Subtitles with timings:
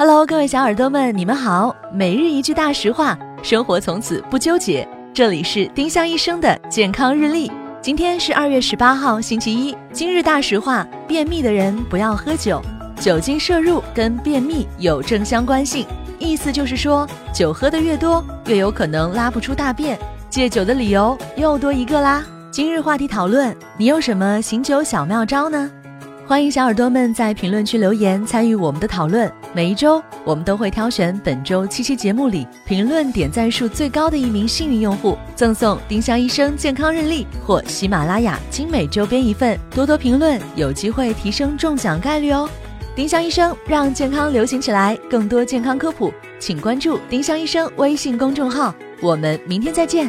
[0.00, 1.76] Hello，各位小耳朵们，你们好。
[1.92, 4.88] 每日一句大实话，生活从此不纠结。
[5.12, 7.52] 这里是丁香医生的健康日历。
[7.82, 9.76] 今天是二月十八号，星期一。
[9.92, 12.62] 今日大实话：便秘的人不要喝酒，
[12.98, 15.86] 酒精摄入跟便秘有正相关性。
[16.18, 19.98] 意思就是说，酒喝的越多，越有可能拉不出大便。
[20.30, 22.24] 戒酒的理由又多一个啦。
[22.50, 25.70] 今日话题讨论：你有什么醒酒小妙招呢？
[26.30, 29.28] 欢迎小耳朵们在评论区留言参与我们的讨论。
[29.52, 39.58] 每一周，我们都会挑选本周七期节目里评论点赞数最高的一名幸运用户，赠送丁香医生健康日历或喜马拉雅精美周边一份。
[39.74, 42.48] 多多评论，有机会提升中奖概率哦！
[42.94, 48.72] 丁香医生让健康流行起来，更多健康科普，请关注丁香医生微信公众号。
[49.02, 50.08] 我们明天再见。